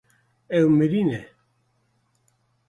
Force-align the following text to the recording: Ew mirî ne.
Ew 0.57 0.67
mirî 0.77 1.01
ne. 1.09 1.21